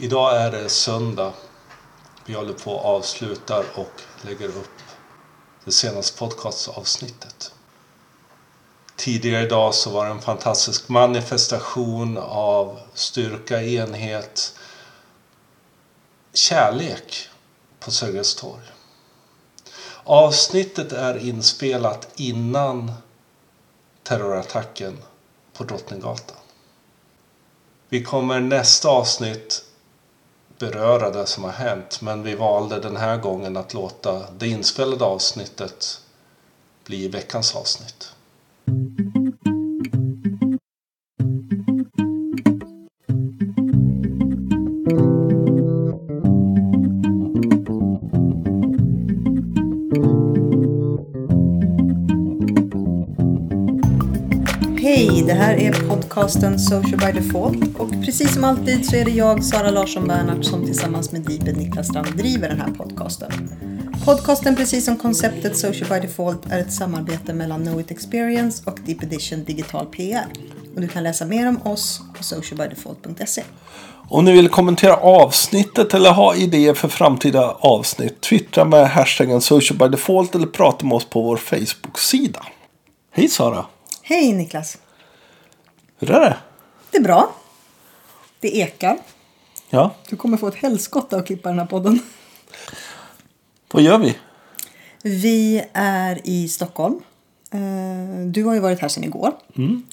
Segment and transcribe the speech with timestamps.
[0.00, 1.32] Idag är det söndag.
[2.24, 4.82] Vi håller på att avsluta och lägger upp
[5.64, 7.52] det senaste podcastavsnittet.
[8.96, 14.54] Tidigare idag så var det en fantastisk manifestation av styrka, enhet,
[16.32, 17.28] kärlek
[17.80, 18.62] på Sergels torg.
[20.04, 22.92] Avsnittet är inspelat innan
[24.02, 24.98] terrorattacken
[25.52, 26.36] på Drottninggatan.
[27.88, 29.64] Vi kommer nästa avsnitt
[30.58, 35.04] beröra det som har hänt men vi valde den här gången att låta det inspelade
[35.04, 36.00] avsnittet
[36.84, 38.12] bli veckans avsnitt.
[55.28, 59.44] Det här är podcasten Social by Default och precis som alltid så är det jag,
[59.44, 63.50] Sara Larsson Bernhardt, som tillsammans med Deeped Niklas Strand driver den här podcasten.
[64.04, 68.78] Podcasten, precis som konceptet Social by Default, är ett samarbete mellan Know It Experience och
[68.86, 70.26] Deep Edition Digital PR.
[70.74, 73.42] Och du kan läsa mer om oss på socialbydefault.se.
[74.08, 80.34] Om ni vill kommentera avsnittet eller ha idéer för framtida avsnitt, twittra med hashtaggen socialbydefault
[80.34, 82.46] eller prata med oss på vår Facebook-sida.
[83.12, 83.64] Hej Sara!
[84.02, 84.78] Hej Niklas!
[85.98, 86.36] Hur är det?
[86.90, 87.34] Det är bra.
[88.40, 88.98] Det ekar.
[89.70, 92.00] Ja, Du kommer få ett helskotta att klippa den här podden.
[93.72, 94.16] vad gör vi?
[95.02, 97.00] Vi är i Stockholm.
[97.50, 99.32] Eh, Du har ju varit här sedan igår.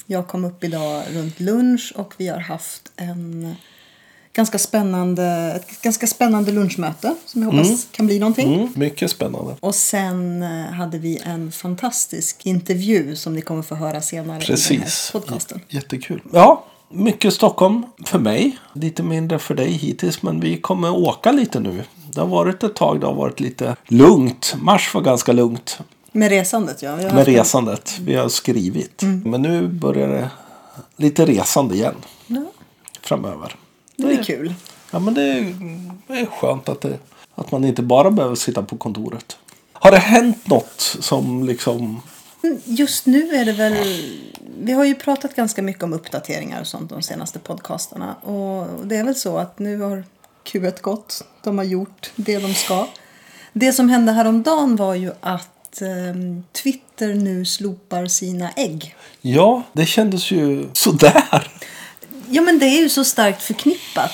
[0.06, 3.54] Jag kom upp idag runt lunch och vi har haft en
[4.36, 8.54] ganska spännande, ett ganska spännande lunchmöte som jag hoppas kan bli någonting.
[8.54, 9.56] Mm, mycket spännande.
[9.60, 14.38] Och sen eh, hade vi en fantastisk intervju som ni kommer få höra senare i
[14.38, 15.10] den Precis.
[15.12, 15.60] här podcasten.
[15.68, 16.22] Jättekul.
[16.32, 18.58] Ja, mycket Stockholm för mig.
[18.72, 20.22] Lite mindre för dig hittills.
[20.22, 21.84] Men vi kommer åka lite nu.
[22.12, 23.00] Det har varit ett tag.
[23.00, 24.54] Det har varit lite lugnt.
[24.60, 25.78] Mars var ganska lugnt.
[26.12, 26.96] Med resandet ja.
[26.96, 27.98] Med haft resandet.
[28.00, 29.02] Vi har skrivit.
[29.02, 30.30] Men nu börjar det
[30.96, 31.94] lite resande igen.
[32.26, 32.44] Ja,
[33.02, 33.56] Framöver.
[33.96, 34.54] Det blir kul.
[34.90, 35.54] Ja men det är,
[36.06, 36.98] det är skönt att, det,
[37.34, 39.36] att man inte bara behöver sitta på kontoret.
[39.72, 42.02] Har det hänt något som liksom...
[42.64, 43.76] Just nu är det väl...
[44.58, 48.14] Vi har ju pratat ganska mycket om uppdateringar och sånt de senaste podcastarna.
[48.14, 50.04] Och det är väl så att nu har
[50.44, 51.24] Q1 gått.
[51.42, 52.86] De har gjort det de ska.
[53.52, 58.96] Det som hände häromdagen var ju att ehm, Twitter nu slopar sina ägg.
[59.20, 61.50] Ja, det kändes ju sådär.
[62.30, 64.12] Ja men det är ju så starkt förknippat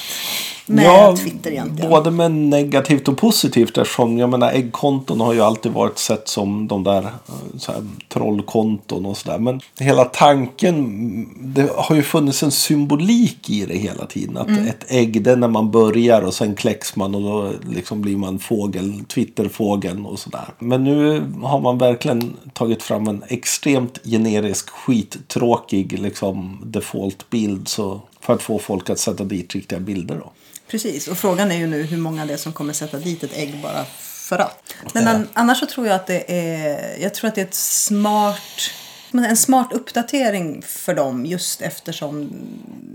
[0.73, 1.91] med ja, Twitter egentligen.
[1.91, 6.69] Både med negativt och positivt eftersom jag menar äggkonton har ju alltid varit sett som
[6.69, 9.39] de där eh, så här, trollkonton och sådär.
[9.39, 14.37] Men hela tanken, det har ju funnits en symbolik i det hela tiden.
[14.37, 14.67] Att Mm.
[14.67, 18.17] ett ägg det är när man börjar och sen kläcks man och då liksom blir
[18.17, 20.45] man fågel, Twitterfågeln och sådär.
[20.59, 27.69] Men nu har man verkligen tagit fram en extremt generisk skittråkig liksom default-bild.
[27.69, 30.31] Så för att få folk att sätta dit riktiga bilder då.
[30.73, 33.37] Precis, och frågan är ju nu hur många det är som kommer sätta dit ett
[33.37, 34.75] ägg bara för att.
[34.95, 37.55] Men an, annars så tror jag att det är, jag tror att det är ett
[37.55, 38.71] smart,
[39.13, 42.31] en smart uppdatering för dem just eftersom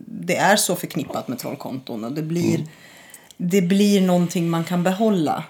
[0.05, 2.66] det är så förknippat med trollkonton och det blir,
[3.37, 5.43] det blir någonting man kan behålla.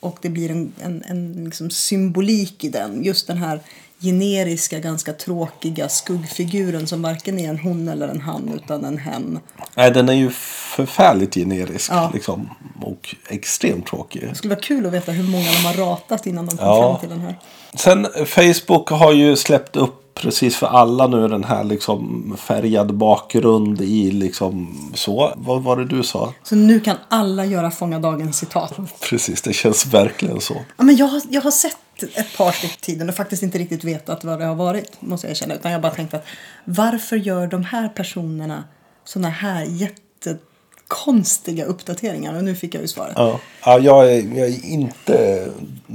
[0.00, 3.04] Och det blir en, en, en liksom symbolik i den.
[3.04, 3.60] Just den här
[4.02, 9.38] generiska, ganska tråkiga skuggfiguren som varken är en hon eller en han utan en hen.
[9.74, 10.30] Nej, den är ju
[10.76, 12.10] förfärligt generisk Ja.
[12.14, 12.50] liksom,
[12.82, 14.22] och extremt tråkig.
[14.28, 16.90] Det skulle vara kul att veta hur många de har ratat innan de kom Ja.
[16.92, 17.38] fram till den här.
[17.74, 23.80] Sen Facebook har ju släppt upp precis för alla nu den här liksom färgad bakgrund
[23.80, 25.32] i liksom så.
[25.36, 26.32] Vad var det du sa?
[26.42, 28.74] Så nu kan alla göra Fånga dagens citat.
[29.00, 30.54] Precis, det känns verkligen så.
[30.76, 31.76] Ja, men jag, har, jag har sett
[32.14, 35.02] ett par stycken tiden och faktiskt inte riktigt vetat vad det har varit.
[35.02, 35.54] Måste jag erkänna.
[35.54, 36.24] Utan jag bara tänkt att
[36.64, 38.64] varför gör de här personerna
[39.04, 42.34] såna här jättekonstiga uppdateringar?
[42.36, 43.12] Och nu fick jag ju svaret.
[43.16, 45.48] Ja, ja jag, är, jag är inte...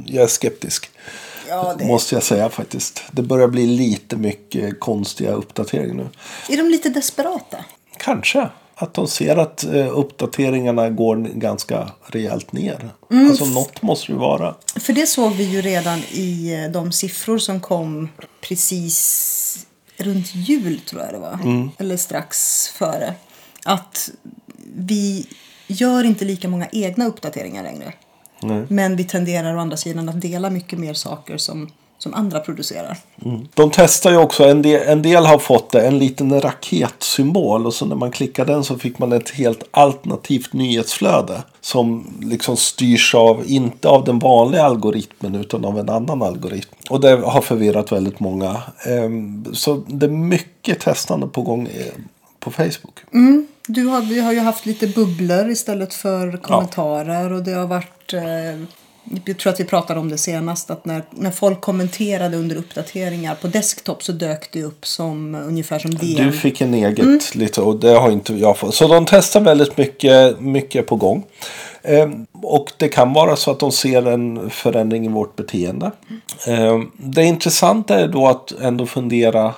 [0.06, 0.90] Jag är skeptisk.
[1.50, 3.04] Ja, det- Måste jag säga faktiskt.
[3.12, 6.08] Det börjar bli lite mycket konstiga uppdateringar nu.
[6.50, 7.66] Är de lite desperata?
[7.98, 8.50] Kanske.
[8.80, 12.90] Att de ser att eh, uppdateringarna går ganska rejält ner.
[13.12, 13.30] Mm.
[13.30, 14.56] Alltså något måste det ju vara.
[14.76, 18.10] För det såg vi ju redan i eh, de siffror som kom
[18.42, 21.70] precis runt jul tror jag det var.
[21.78, 23.14] Eller strax före.
[23.66, 24.10] Att
[24.76, 25.28] vi
[25.68, 27.94] gör inte lika många egna uppdateringar längre.
[28.42, 28.66] Nej.
[28.70, 32.98] Men vi tenderar å andra sidan att dela mycket mer saker som som andra producerar.
[33.26, 33.48] Mm.
[33.54, 37.66] De testar ju också, en del, en del har fått det, en liten raketsymbol.
[37.66, 41.44] Och så när man klickar den så fick man ett helt alternativt nyhetsflöde.
[41.62, 46.70] Som liksom styrs av, inte av den vanliga algoritmen utan av en annan algoritm.
[46.90, 48.62] Och det har förvirrat väldigt många.
[48.86, 51.94] Ehm, så det är mycket testande på gång eh,
[52.40, 53.00] på Facebook.
[53.14, 53.48] Mm.
[53.68, 57.32] Du har, vi har ju haft lite bubblor istället för kommentarer.
[57.32, 58.14] Och det har varit...
[58.14, 58.68] Eh,
[59.26, 60.72] jag tror att vi pratade om det senast.
[60.72, 65.80] Att när, när folk kommenterade under uppdateringar på desktop så dök det upp som ungefär
[65.80, 66.26] som DN.
[66.26, 67.20] Du fick en eget mm.
[67.34, 68.76] lite och det har inte jag fått.
[68.76, 71.26] Så de testar väldigt mycket, mycket på gång.
[71.84, 75.92] Ehm, och det kan vara så att de ser en förändring i vårt beteende.
[76.48, 79.54] Ehm, det intressanta är då att ändå fundera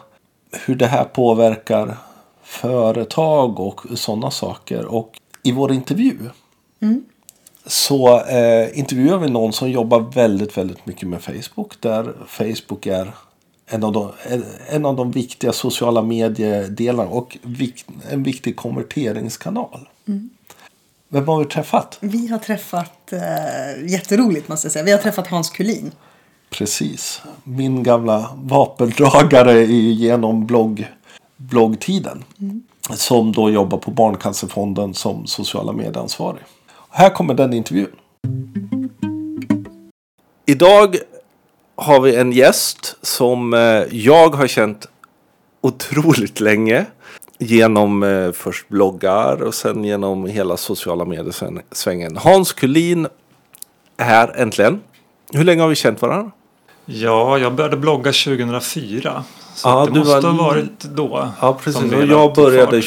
[0.66, 1.98] hur det här påverkar
[2.44, 4.86] företag och sådana saker.
[4.86, 5.12] Och
[5.44, 6.18] i vår intervju
[6.82, 7.04] mm.
[7.70, 11.82] Så eh, intervjuar vi någon som jobbar väldigt, väldigt mycket med Facebook.
[11.82, 13.12] Där Facebook är
[13.68, 14.12] en av de,
[14.70, 19.90] en av de viktiga sociala mediedelarna och vik, en viktig konverteringskanal.
[20.08, 20.30] Mm.
[21.10, 21.98] Vem har vi träffat?
[22.00, 25.92] Vi har träffat, eh, jätteroligt måste jag säga, vi har träffat Hans Kulin.
[26.50, 27.22] Precis.
[27.44, 30.88] Min gamla vapendragare genom blogg
[31.38, 32.24] bloggtiden.
[32.40, 32.64] Mm.
[32.90, 36.44] Som då jobbar på Barncancerfonden som sociala medieansvarig.
[36.92, 37.92] Här kommer den intervjun.
[40.46, 40.96] Idag
[41.76, 43.60] har vi en gäst som eh,
[43.92, 44.86] jag har känt
[45.62, 46.86] otroligt länge.
[47.40, 52.18] Genom eh, först bloggar och sen genom hela sociala medier-svängen.
[52.18, 53.08] Hans Kulin
[53.98, 54.82] är här äntligen.
[55.34, 56.32] Hur länge har vi känt varandra?
[56.86, 59.24] Ja, jag började blogga 2004.
[59.60, 60.32] Så ja, det måste var...
[60.32, 61.28] ha varit då.
[61.42, 61.92] Ja, precis.
[62.10, 62.82] Jag började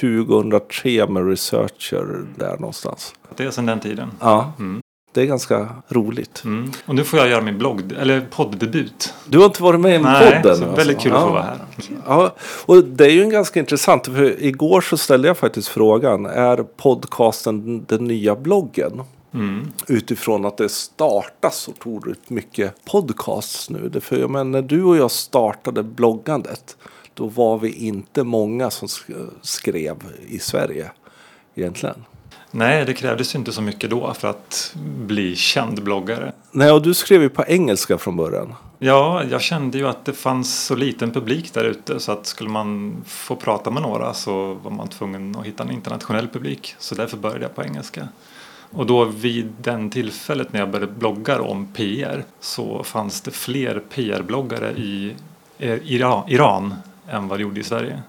[0.00, 3.14] 2003 med Researcher där någonstans.
[3.36, 4.10] Det är sedan den tiden.
[4.20, 4.52] Ja.
[4.58, 4.80] Mm.
[5.14, 6.42] Det är ganska roligt.
[6.44, 6.70] Mm.
[6.86, 9.14] Och nu får jag göra min blogg, eller podddebut.
[9.26, 10.42] Du har inte varit med i Nej, podden?
[10.42, 10.76] Så alltså.
[10.76, 11.58] väldigt kul att få vara här.
[12.06, 12.34] Ja,
[12.66, 14.06] och det är ju en ganska intressant.
[14.06, 16.26] För igår så ställde jag faktiskt frågan.
[16.26, 19.02] Är podcasten den nya bloggen?
[19.34, 19.72] Mm.
[19.88, 24.00] Utifrån att det startas otroligt mycket podcasts nu.
[24.00, 26.76] För jag menar, när du och jag startade bloggandet.
[27.14, 28.88] Då var vi inte många som
[29.42, 29.96] skrev
[30.26, 30.90] i Sverige
[31.54, 32.04] egentligen.
[32.50, 34.74] Nej, det krävdes inte så mycket då för att
[35.06, 36.32] bli känd bloggare.
[36.50, 38.54] Nej, och du skrev ju på engelska från början.
[38.78, 42.50] Ja, jag kände ju att det fanns så liten publik där ute så att skulle
[42.50, 46.74] man få prata med några så var man tvungen att hitta en internationell publik.
[46.78, 48.08] Så därför började jag på engelska.
[48.74, 53.82] Och då vid den tillfället när jag började blogga om PR så fanns det fler
[53.90, 55.14] PR-bloggare i
[55.58, 56.74] Iran, Iran
[57.08, 58.02] än vad det gjorde i Sverige.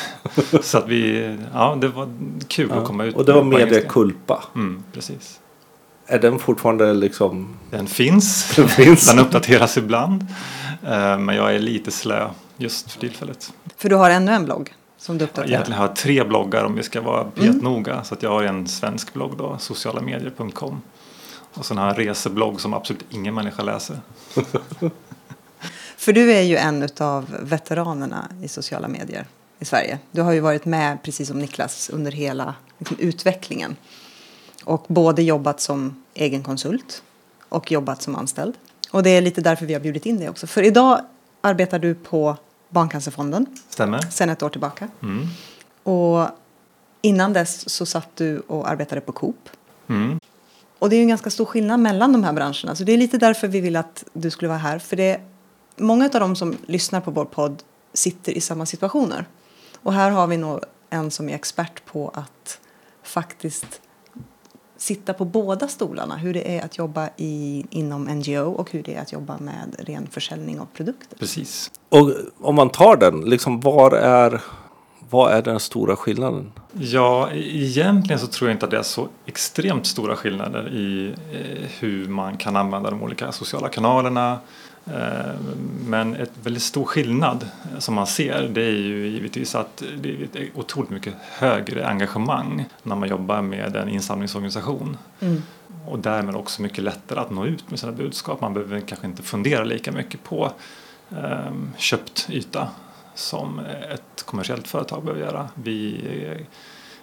[0.62, 2.12] så att vi, ja det var
[2.48, 3.16] kul ja, att komma ut.
[3.16, 4.44] Och det var Media Culpa.
[4.54, 5.40] Mm, precis.
[6.06, 7.56] Är den fortfarande liksom?
[7.70, 8.52] Den finns.
[8.56, 9.06] Den, finns.
[9.06, 10.26] den uppdateras ibland.
[10.86, 13.52] Eh, men jag är lite slö just för tillfället.
[13.76, 14.74] För du har ännu en blogg?
[15.00, 15.48] Som du uppdaterar?
[15.48, 17.92] Egentligen har jag tre bloggar om vi ska vara petnoga.
[17.92, 18.04] Mm.
[18.04, 20.82] Så att jag har en svensk blogg då, socialamedier.com.
[21.54, 24.00] Och sen har jag en reseblogg som absolut ingen människa läser.
[25.96, 29.26] För du är ju en av veteranerna i sociala medier
[29.58, 29.98] i Sverige.
[30.10, 33.76] Du har ju varit med, precis som Niklas, under hela liksom, utvecklingen.
[34.64, 37.02] Och både jobbat som egen konsult
[37.48, 38.54] och jobbat som anställd.
[38.90, 40.46] Och det är lite därför vi har bjudit in dig också.
[40.46, 41.00] För idag
[41.40, 42.36] arbetar du på
[42.70, 43.46] Barncancerfonden.
[43.68, 44.00] Stämmer.
[44.00, 44.88] Sen ett år tillbaka.
[45.02, 45.26] Mm.
[45.82, 46.28] Och
[47.02, 49.48] innan dess så satt du och arbetade på Coop.
[49.88, 50.20] Mm.
[50.78, 52.74] Och det är en ganska stor skillnad mellan de här branscherna.
[52.74, 54.78] Så det är lite därför vi vill att du skulle vara här.
[54.78, 55.20] För det,
[55.76, 57.62] många av de som lyssnar på vår podd
[57.92, 59.26] sitter i samma situationer.
[59.82, 60.60] Och här har vi nog
[60.90, 62.60] en som är expert på att
[63.02, 63.80] faktiskt
[64.80, 66.16] sitta på båda stolarna.
[66.16, 69.76] Hur det är att jobba i, inom NGO och hur det är att jobba med
[69.78, 71.18] ren försäljning av produkter.
[71.18, 71.70] Precis.
[71.88, 74.40] Och om man tar den, liksom var är,
[75.10, 76.52] vad är den stora skillnaden?
[76.72, 81.70] Ja, egentligen så tror jag inte att det är så extremt stora skillnader i eh,
[81.80, 84.38] hur man kan använda de olika sociala kanalerna, Eh,
[85.86, 90.22] men ett väldigt stor skillnad som man ser det är ju givetvis att det är
[90.22, 94.96] ett otroligt mycket högre engagemang när man jobbar med en insamlingsorganisation.
[95.20, 95.42] Mm.
[95.86, 98.40] Och därmed också mycket lättare att nå ut med sina budskap.
[98.40, 100.52] Man behöver kanske inte fundera lika mycket på
[101.10, 102.68] eh, köpt yta
[103.14, 103.58] som
[103.94, 105.48] ett kommersiellt företag behöver göra.
[105.54, 106.00] Vi,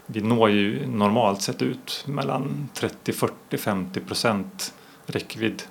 [0.06, 4.74] vi når ju normalt sett ut mellan 30, 40, 50 procent
[5.06, 5.64] räckvidd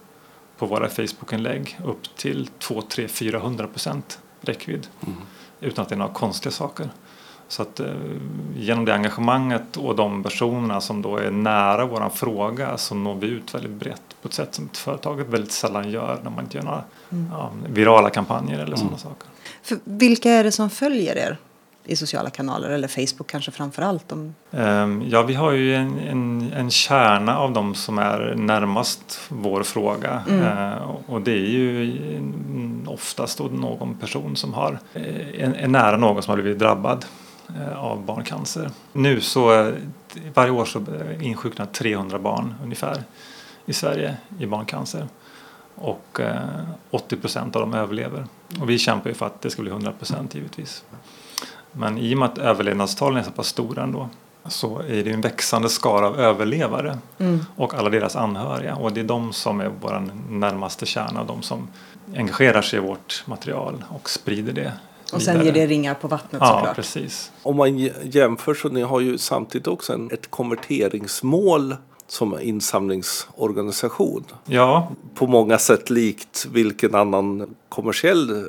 [0.59, 4.87] på våra Facebook-inlägg upp till 2, 3, 400 procent räckvidd.
[5.07, 5.19] Mm.
[5.61, 6.89] Utan att det är några konstiga saker.
[7.49, 7.87] Så att eh,
[8.57, 13.27] genom det engagemanget och de personerna som då är nära våran fråga så når vi
[13.27, 16.65] ut väldigt brett på ett sätt som företaget väldigt sällan gör när man inte gör
[16.65, 16.85] några
[17.31, 19.29] ja, virala kampanjer eller sådana saker.
[19.63, 21.39] För vilka är det som följer er
[21.87, 24.13] i sociala kanaler eller Facebook kanske framför allt?
[24.13, 24.35] Om...
[24.51, 29.63] Ehm, Ja, vi har ju en, en, en kärna av de som är närmast vår
[29.63, 30.23] fråga.
[30.31, 31.83] Eh, och det är ju
[32.17, 37.05] mm, oftast någon person som har, eh, en, en nära någon som har blivit drabbad
[37.57, 38.71] eh, av barncancer.
[38.93, 39.75] Nu så, eh,
[40.35, 43.03] varje år så eh, insjuknar 300 barn ungefär
[43.67, 45.09] i Sverige i barncancer.
[45.75, 46.37] Och eh,
[46.91, 48.27] 80 procent av dem överlever.
[48.61, 50.85] Och vi kämpar ju för att det ska bli 100 procent givetvis.
[51.79, 54.09] Men i och med att överlevnadstalen är så pass stora ändå
[54.49, 56.99] så är det en växande skara av överlevare
[57.57, 58.77] och alla deras anhöriga.
[58.77, 61.69] Och det är de som är vår närmaste kärna, de som
[62.17, 64.73] engagerar sig i vårt material och sprider det
[65.13, 65.59] Och sen vidare.
[65.59, 66.77] ger det ringar på vattnet Ja, såklart.
[66.77, 67.33] precis.
[67.43, 71.77] Om man jämför så ni har ju samtidigt också en, ett konverteringsmål
[72.09, 74.25] som insamlingsorganisation.
[74.45, 78.47] Ja, På många sätt likt vilken annan kommersiell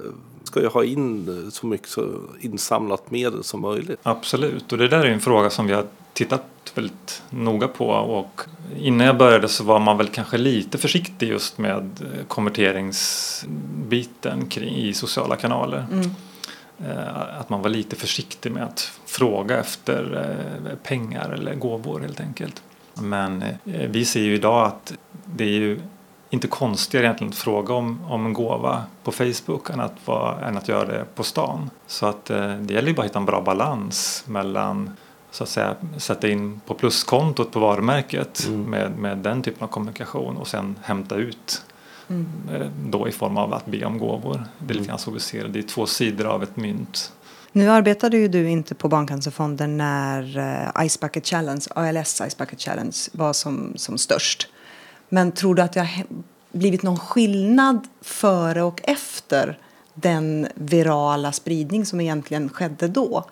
[0.48, 4.00] ska ju ha in så mycket så insamlat medel som möjligt.
[4.04, 6.44] Absolut, och det där är en fråga som vi har tittat
[6.76, 8.42] väldigt noga på och
[8.78, 14.76] innan jag började så var man väl kanske lite försiktig just med eh, konverteringsbiten kring,
[14.76, 15.86] i sociala kanaler.
[16.80, 20.28] Eh, Att man var lite försiktig med att fråga efter
[20.66, 22.62] eh, pengar eller gåvor helt enkelt.
[22.94, 24.94] Men vi ser ju idag att
[25.26, 25.80] det är ju
[26.30, 30.58] inte konstigare egentligen att fråga om, om en gåva på Facebook än att, vara, än
[30.58, 31.70] att göra det på stan.
[31.88, 34.92] Så att eh, det gäller ju bara att hitta en bra balans mellan
[35.32, 40.38] så att säga sätta in på pluskontot på varumärket med, med den typen av kommunikation
[40.38, 41.66] och sen hämta ut
[42.10, 44.44] eh, då i form av att be om gåvor.
[44.60, 45.50] Det är lite grann så vi ser det.
[45.50, 47.12] Det är två sidor av ett mynt.
[47.52, 52.62] Nu arbetade ju du inte på Barncancerfonden när eh, Ice Bucket Challenge, ALS Ice Bucket
[52.62, 54.48] Challenge var som, som störst.
[55.10, 56.06] Men tror du att det har
[56.52, 59.60] blivit någon skillnad före och efter
[59.94, 63.26] den virala spridning som egentligen skedde då?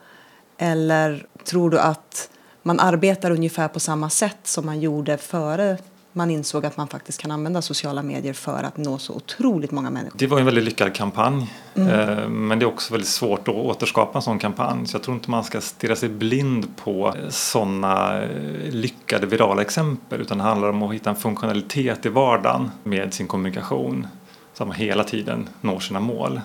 [0.58, 2.29] Eller tror du att
[2.63, 5.77] man arbetar ungefär på samma sätt som man gjorde före
[6.15, 9.89] man insåg att man faktiskt kan använda sociala medier för att nå så otroligt många
[9.89, 10.17] människor?
[10.19, 11.53] Det var en väldigt lyckad kampanj.
[11.75, 14.88] Eh, Men det är också väldigt svårt att återskapa en sån kampanj.
[14.88, 18.22] Så jag tror inte man ska stirra sig blind på sådana
[18.69, 20.22] lyckade virala exempel.
[20.22, 24.07] Utan det handlar om att hitta en funktionalitet i vardagen med sin kommunikation.
[24.53, 26.41] Så att man hela tiden når sina mål.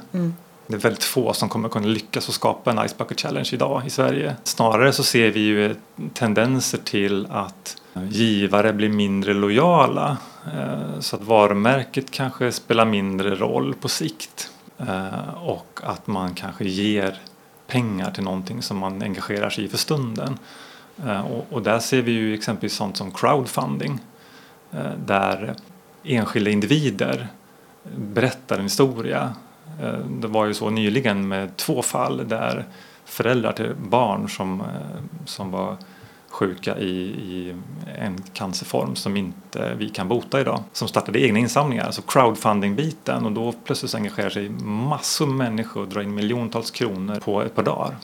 [0.66, 3.82] Det är väldigt få som kommer kunna lyckas att skapa en Ice Bucket Challenge idag
[3.86, 4.36] i Sverige.
[4.44, 5.74] Snarare så ser vi ju
[6.14, 10.16] tendenser till att givare blir mindre lojala.
[10.46, 14.50] Eh, så att varumärket kanske spelar mindre roll på sikt.
[14.78, 17.18] Eh, och att man kanske ger
[17.66, 20.38] pengar till någonting som man engagerar sig i för stunden.
[21.06, 23.98] Eh, och, där ser vi ju exempelvis sånt som crowdfunding.
[25.06, 25.54] Där
[26.04, 27.28] enskilda individer
[27.96, 29.34] berättar en historia.
[30.08, 32.64] Det var ju så nyligen med två fall där
[33.04, 34.62] föräldrar till barn som,
[35.26, 35.76] som var
[36.30, 37.54] sjuka i, i
[37.98, 40.62] en cancerform som inte vi kan bota idag.
[40.72, 45.88] Som startade egna insamlingar, alltså crowdfunding-biten och då plötsligt engagerar sig massor med människor och
[45.88, 47.96] drar in miljontals kronor på ett par dagar.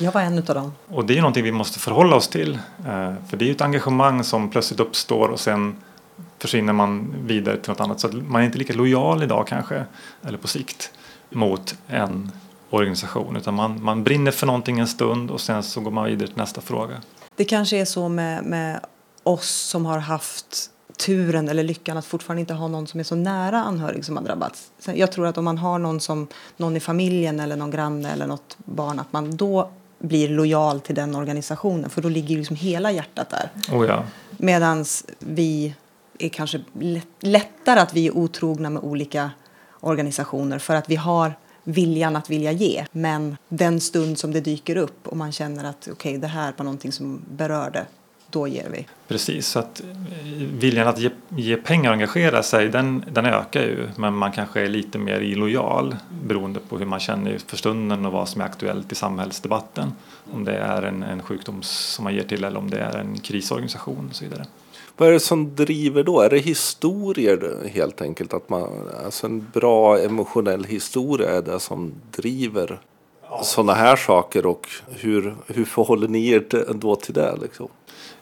[0.00, 0.72] Jag var en av dem.
[0.88, 2.52] Och det är ju någonting vi måste förhålla oss till.
[2.78, 5.76] eh, För det är ju ett engagemang som plötsligt uppstår och sen
[6.38, 8.00] försvinner man vidare till något annat.
[8.00, 9.84] Så att man är inte lika lojal idag kanske,
[10.26, 10.90] eller på sikt,
[11.30, 12.32] mot en
[12.70, 13.36] organisation.
[13.36, 16.36] Utan man, man brinner för någonting en stund och sen så går man vidare till
[16.36, 16.94] nästa fråga.
[17.38, 18.80] Det kanske är så med, med
[19.22, 23.14] oss som har haft turen eller lyckan att fortfarande inte ha någon som är så
[23.14, 24.70] nära anhörig som har drabbats.
[24.94, 26.26] Jag tror att om man har någon, som,
[26.56, 30.94] någon i familjen eller någon granne eller något barn att man då blir lojal till
[30.94, 33.50] den organisationen för då ligger ju liksom hela hjärtat där.
[33.72, 34.04] Oh ja.
[34.30, 34.84] Medan
[35.18, 35.74] vi
[36.18, 39.30] är kanske lätt, lättare att vi är otrogna med olika
[39.80, 41.32] organisationer för att vi har
[41.68, 42.84] viljan att vilja ge.
[42.92, 46.64] Men den stund som det dyker upp och man känner att okej, det här var
[46.64, 47.86] någonting som berörde,
[48.30, 48.86] då ger vi.
[49.08, 49.86] Precis, så att eh,
[50.36, 54.60] viljan att ge, ge pengar och engagera sig den, den ökar ju men man kanske
[54.60, 58.44] är lite mer illojal beroende på hur man känner för stunden och vad som är
[58.44, 59.92] aktuellt i samhällsdebatten.
[60.32, 63.18] Om det är en, en sjukdom som man ger till eller om det är en
[63.18, 64.44] krisorganisation och så vidare.
[65.00, 66.20] Vad är det som driver då?
[66.20, 68.34] Är det historier helt enkelt?
[68.34, 68.70] Att man,
[69.04, 72.80] alltså en bra emotionell historia är det som driver
[73.42, 77.36] sådana här saker och hur, hur förhåller ni er då till det?
[77.42, 77.68] Liksom?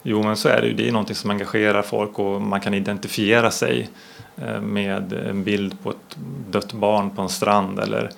[0.02, 2.74] Jo men så är det ju, det är någonting som engagerar folk och man kan
[2.74, 3.90] identifiera sig
[4.36, 6.16] eh, med en bild på ett
[6.50, 8.10] dött barn på en strand eller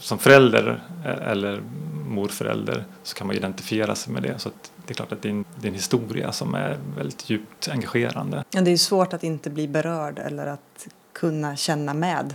[0.00, 1.62] som förälder eh, eller
[2.08, 4.38] morförälder så kan man identifiera sig med det.
[4.38, 4.50] Så
[4.86, 7.68] det är klart att det är, en, det är en historia som är väldigt djupt
[7.68, 8.44] engagerande.
[8.50, 12.34] Ja, det är svårt att inte bli berörd eller att kunna känna med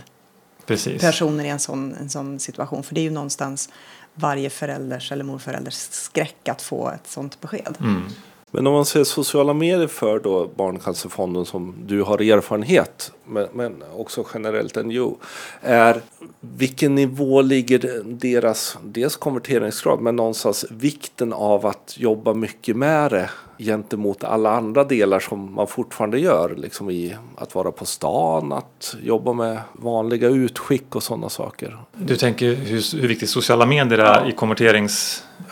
[0.66, 1.00] Precis.
[1.00, 2.82] personer i en sån, en sån situation.
[2.82, 3.68] För det är ju någonstans
[4.14, 7.76] varje förälders eller morförälders skräck att få ett sånt besked.
[7.80, 8.02] Mm.
[8.50, 13.82] Men om man ser sociala medier för då Barncancerfonden som du har erfarenhet men, men
[13.96, 15.16] också generellt NGO.
[15.60, 16.00] Är
[16.40, 23.30] vilken nivå ligger deras dels konverteringsgrad men någonstans vikten av att jobba mycket med det
[23.64, 26.54] gentemot alla andra delar som man fortfarande gör.
[26.56, 31.78] Liksom i att vara på stan, att jobba med vanliga utskick och sådana saker.
[31.96, 34.20] Du tänker hur, hur viktigt sociala medier är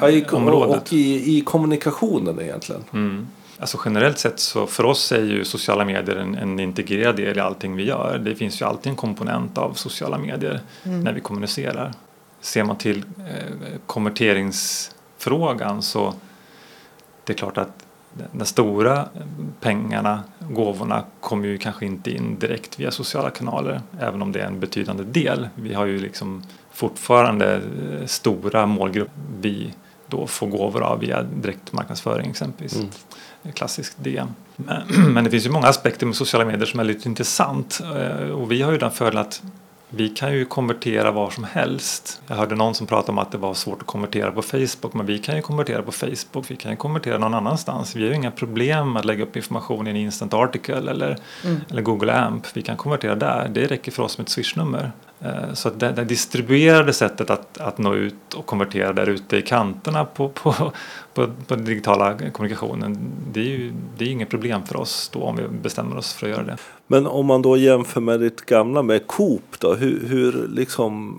[0.01, 0.83] Ja, i, och, området.
[0.83, 2.85] och i, i kommunikationen egentligen.
[2.93, 3.27] Mm.
[3.61, 7.41] Alltså generellt sett så för oss är ju sociala medier en, en integrerad del i
[7.41, 8.19] allting vi gör.
[8.19, 11.93] Det finns ju alltid en komponent av sociala medier när vi kommunicerar.
[12.41, 13.55] Ser man till eh,
[13.87, 16.15] konverteringsfrågan så
[17.25, 17.85] det är klart att
[18.33, 19.09] de stora
[19.61, 24.47] pengarna, gåvorna, kommer ju kanske inte in direkt via sociala kanaler även om det är
[24.47, 25.49] en betydande del.
[25.55, 29.75] Vi har ju liksom fortfarande eh, stora målgrupper vi
[30.07, 32.77] då får gåvor av via direktmarknadsföring exempelvis.
[32.77, 32.89] Mm.
[33.55, 34.29] Klassiskt DM.
[34.57, 34.83] Men,
[35.13, 38.53] men det finns ju många aspekter med sociala medier som är lite intressant Eh, och
[38.53, 39.43] vi har ju den fördelen att
[39.91, 42.23] vi kan ju konvertera var som helst.
[42.27, 45.07] Jag hörde någon som pratade om att det var svårt att konvertera på Facebook men
[45.07, 47.97] vi kan ju konvertera på Facebook, vi kan ju konvertera någon annanstans.
[47.97, 51.19] Vi har ju inga problem med att lägga upp information i en instant article eller,
[51.71, 52.47] eller Google AMP.
[52.55, 54.93] Vi kan konvertera där, det räcker för oss med ett swishnummer.
[55.21, 59.43] Eh, så det, det distribuerade sättet att, att nå ut och konvertera där ute i
[59.43, 60.53] kanterna på, på,
[61.15, 65.23] på, på den digitala kommunikationen det är ju det är inget problem för oss då
[65.23, 66.57] om vi bestämmer oss för att göra det.
[66.87, 71.17] Men om man då jämför med ditt gamla med Coop då, hur, hur, liksom,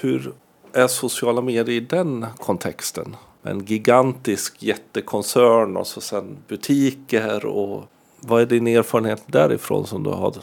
[0.00, 0.32] hur
[0.72, 3.16] är sociala medier i den kontexten?
[3.42, 7.84] En gigantisk jättekoncern och så sen butiker och
[8.20, 10.34] vad är din erfarenhet därifrån som du har,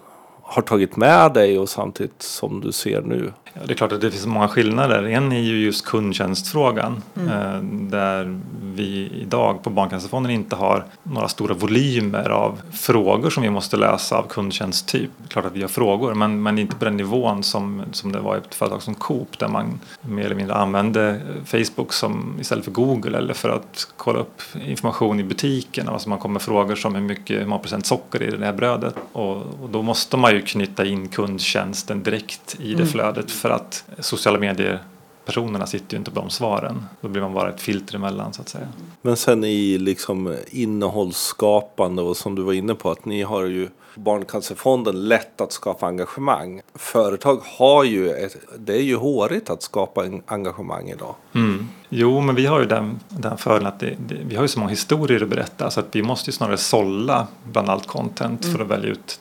[0.48, 3.34] har tagit med dig och samtidigt som du ser nu?
[3.66, 5.04] Det är klart att det finns många skillnader.
[5.04, 8.40] En är ju just kundtjänstfrågan eh, där
[8.76, 14.18] vi idag på Barncancerfonden inte har några stora volymer av frågor som vi måste lösa
[14.18, 15.10] av kundtjänsttyp.
[15.18, 18.12] Det är klart att vi har frågor men, men inte på den nivån som, som
[18.12, 22.38] det var i ett företag som Coop där man mer eller mindre använde Facebook som,
[22.40, 25.90] istället för Google eller för att kolla upp information i butiken.
[25.90, 28.54] Alltså man kommer med frågor som hur mycket hur många procent socker i det här
[28.54, 33.54] brödet och, och då måste man ju knyta in kundtjänsten direkt i det flödet för
[33.54, 34.80] att sociala medier
[35.26, 36.86] personerna sitter ju inte på de svaren.
[37.02, 38.68] Då blir man bara ett filter emellan så att säga.
[39.02, 43.70] Men sen i liksom innehållsskapande och som du var inne på att ni har ju
[43.96, 46.62] Barncancerfonden lätt att skapa engagemang.
[46.76, 51.16] Företag har ju, ett, det är ju hårigt att skapa en engagemang idag.
[51.36, 51.68] Mm.
[51.90, 54.60] Jo, men vi har ju den, den fördelen att det, det, vi har ju så
[54.60, 58.60] många historier att berätta så att vi måste ju snarare sålla bland allt content för
[58.60, 59.20] att välja ut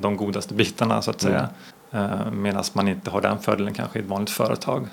[0.00, 1.40] de godaste bitarna så att säga.
[1.40, 1.46] Eh,
[2.32, 4.88] Medan man inte har den fördelen kanske i ett vanligt företag.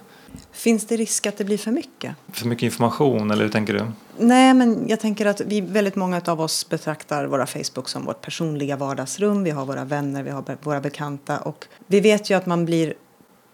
[0.52, 2.16] Finns det risk att det blir för mycket?
[2.32, 3.86] För mycket information, eller hur tänker du?
[4.18, 8.22] Nej, men jag tänker att vi, väldigt många av oss betraktar våra Facebook som vårt
[8.22, 9.44] personliga vardagsrum.
[9.44, 12.94] Vi har våra vänner, vi har våra bekanta och vi vet ju att man blir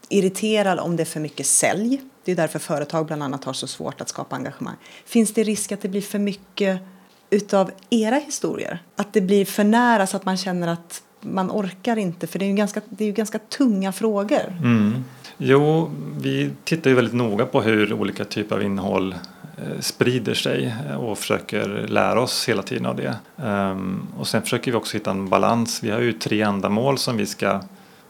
[0.09, 2.01] irriterad om det är för mycket sälj.
[2.23, 4.75] Det är därför företag bland annat har så svårt att skapa engagemang.
[5.05, 6.81] Finns det risk att det blir för mycket
[7.29, 8.83] utav era historier?
[8.95, 12.45] Att det blir för nära så att man känner att man orkar inte för det
[12.45, 14.57] är ju ganska, det är ju ganska tunga frågor.
[14.63, 15.03] Mm.
[15.37, 19.15] Jo, vi tittar ju väldigt noga på hur olika typer av innehåll
[19.57, 23.15] eh, sprider sig eh, och försöker lära oss hela tiden av det.
[23.43, 25.83] Ehm, och sen försöker vi också hitta en balans.
[25.83, 27.61] Vi har ju tre ändamål som vi ska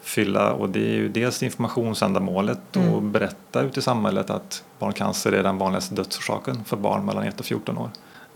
[0.01, 5.43] fylla och det är ju dels informationsändamålet och berätta ut i samhället att barncancer är
[5.43, 7.89] den vanligaste dödsorsaken för barn mellan 1 och 14 år.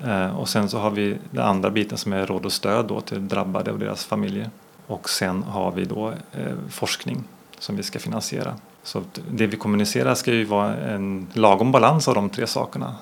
[0.04, 3.02] Eh, och sen så har vi den andra biten som är råd och stöd då
[3.02, 4.50] till drabbade och deras familjer.
[4.89, 7.23] Och sen har vi då eh, forskning
[7.60, 8.56] som vi ska finansiera.
[8.84, 12.95] Så det vi kommunicerar ska ju vara en lagom balans av de tre sakerna.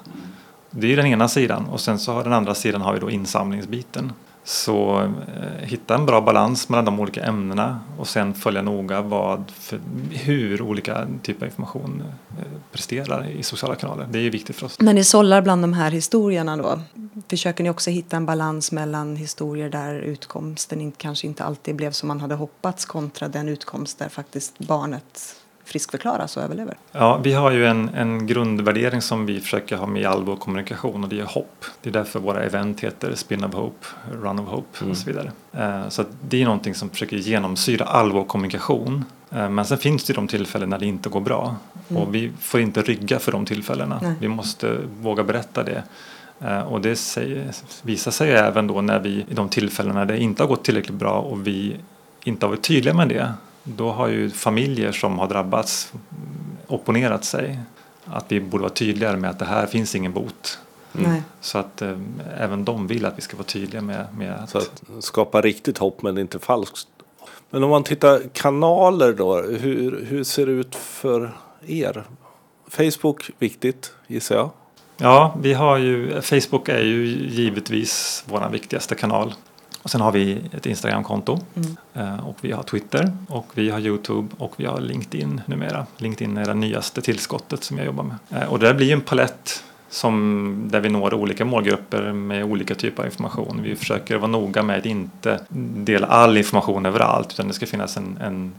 [0.70, 3.00] Det är ju den ena sidan och sen så har den andra sidan har vi
[3.00, 4.14] då insamlingsbiten.
[4.48, 9.52] Så eh, hitta en bra balans mellan de olika ämnena och sen följa noga vad
[9.52, 9.80] för,
[10.12, 12.04] hur olika typer av information
[12.38, 14.08] eh, presterar i sociala kanaler.
[14.12, 14.80] Det är ju viktigt för oss.
[14.80, 16.80] När ni sållar bland de här historierna då,
[17.30, 21.92] försöker ni också hitta en balans mellan historier där utkomsten inte, kanske inte alltid blev
[21.92, 25.36] som man hade hoppats kontra den utkomst där faktiskt barnet
[25.68, 26.78] friskförklaras och överlever.
[26.92, 30.36] Ja, vi har ju en, en grundvärdering som vi försöker ha med i all vår
[30.36, 31.66] kommunikation och det är hopp.
[31.82, 33.88] Det är därför våra event heter Spin of Hope,
[34.22, 35.32] Run of Hope och så vidare.
[35.54, 39.06] Eh, så att det är någonting som försöker genomsyra all vår kommunikation.
[39.32, 41.56] Eh, men sen finns det de tillfällen när det inte går bra
[41.96, 44.00] och vi får inte rygga för de tillfällena.
[44.04, 44.14] Nej.
[44.20, 45.84] Vi måste våga berätta det.
[46.42, 47.52] Eh, Och det säger,
[47.82, 50.64] visar sig ju även då när vi i de tillfällen när det inte har gått
[50.64, 51.76] tillräckligt bra och vi
[52.24, 53.34] inte har varit tydliga med det.
[53.76, 55.94] Då har ju familjer som har drabbats
[56.68, 57.60] opponerat sig.
[58.06, 60.60] Att vi borde vara tydligare med att det här finns ingen bot.
[60.92, 61.22] Nej.
[61.42, 61.98] Så att eh,
[62.38, 65.78] även de vill att vi ska vara tydliga med, med att, Så att skapa riktigt
[65.78, 66.88] hopp men inte falskt.
[67.50, 72.04] Men om man tittar kanaler då, hur, hur ser det ut för er?
[72.68, 74.50] Facebook, viktigt gissar jag.
[74.98, 79.34] Ja, vi har ju, Facebook är ju givetvis vår viktigaste kanal.
[79.88, 81.40] Och sen har vi ett Instagramkonto
[81.94, 85.86] eh, och vi har Twitter och vi har Youtube och vi har LinkedIn numera.
[85.98, 88.16] LinkedIn är det nyaste tillskottet som jag jobbar med.
[88.32, 92.44] Eh, och det där blir ju en palett som, där vi når olika målgrupper med
[92.44, 93.62] olika typer av information.
[93.64, 95.40] Vi försöker vara noga med att inte
[95.76, 98.54] dela all information överallt utan det ska finnas en, en,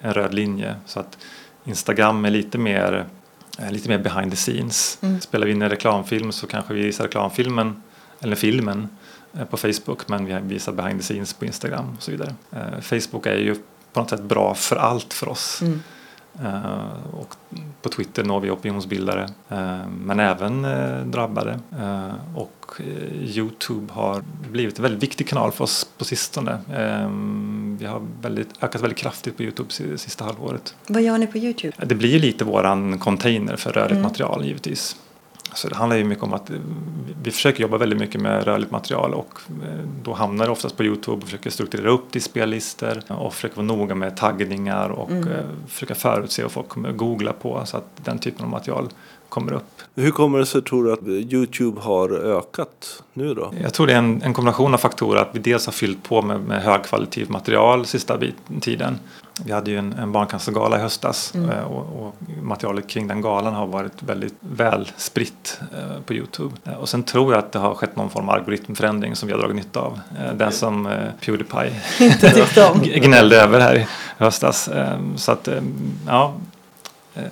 [0.00, 0.74] en röd linje.
[0.86, 1.18] Så att
[1.64, 3.06] Instagram är lite mer,
[3.70, 4.98] lite mer behind the scenes.
[5.20, 7.82] Spelar vi in en reklamfilm så kanske vi visar reklamfilmen
[8.20, 8.88] eller filmen
[9.50, 12.34] på Facebook men vi visar behind the scenes på Instagram och så vidare.
[12.52, 13.54] Eh, Facebook är ju
[13.92, 15.62] på något sätt bra för allt för oss.
[16.40, 17.36] Eh, och
[17.82, 21.60] på Twitter når vi opinionsbildare eh, men även eh, drabbade.
[21.80, 26.52] Eh, och eh, Youtube har blivit en väldigt viktig kanal för oss på sistone.
[26.52, 27.10] Eh,
[27.78, 30.74] vi har väldigt, ökat väldigt kraftigt på Youtube sista halvåret.
[30.86, 31.76] Vad gör ni på Youtube?
[31.86, 34.96] Det blir lite våran container för rörligt material givetvis.
[35.54, 36.50] Så det handlar ju mycket om att
[37.22, 40.84] vi försöker jobba väldigt mycket med rörligt material och eh, då hamnar det oftast på
[40.84, 45.44] Youtube och försöker strukturera upp i spellistor och försöker vara noga med taggningar och eh,
[45.68, 48.88] försöka förutse vad folk kommer googla på så att den typen av material
[49.28, 49.82] kommer upp.
[49.94, 53.52] Hur kommer det sig tror du att Youtube har ökat nu då?
[53.62, 56.22] Jag tror det är en, en kombination av faktorer att vi dels har fyllt på
[56.22, 58.98] med, med högkvalitativt material sista bit, tiden.
[59.44, 63.54] Vi hade ju en, en barncancergala i höstas eh, och, och materialet kring den galan
[63.54, 66.54] har varit väldigt väl spritt eh, på Youtube.
[66.64, 69.32] Eh, och sen tror jag att det har skett någon form av algoritmförändring som vi
[69.32, 70.00] har dragit nytta av.
[70.20, 71.80] Eh, den som eh, Pewdiepie
[73.00, 74.68] gnällde över här i höstas.
[74.68, 75.62] Eh, så att, eh,
[76.06, 76.34] ja.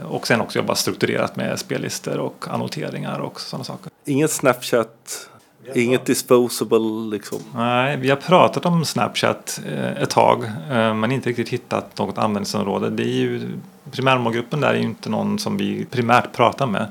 [0.04, 3.92] Och sen också jobba strukturerat med spellistor och annoteringar och sådana saker.
[4.04, 5.28] Inget Snapchat,
[5.74, 7.38] inget disposable liksom.
[7.54, 12.18] Nej, vi har pratat om Snapchat eh, ett tag eh, men inte riktigt hittat något
[12.18, 12.90] användningsområde.
[12.90, 13.50] Det är ju,
[13.90, 16.86] primärmålgruppen där är ju inte någon som vi primärt pratar med,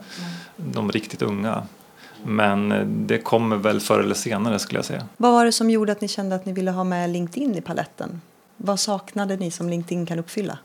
[0.55, 1.63] de riktigt unga.
[2.23, 5.05] Men eh, det kommer väl förr eller senare skulle jag säga.
[5.17, 7.61] Vad var det som gjorde att ni kände att ni ville ha med LinkedIn i
[7.61, 8.21] paletten?
[8.57, 10.57] Vad saknade ni som LinkedIn kan uppfylla?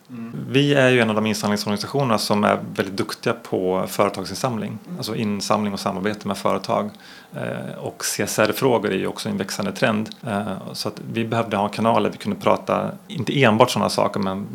[0.55, 4.79] Vi är ju en av de insamlingsorganisationerna som är väldigt duktiga på företagsinsamling.
[4.97, 6.91] Alltså insamling och samarbete med företag.
[7.37, 10.11] Eh, Och CSR-frågor är ju också en växande trend.
[10.27, 14.47] Eh, Så att vi behövde ha kanaler vi kunde prata, inte enbart sådana saker, men